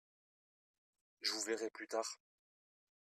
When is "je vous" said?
1.21-1.41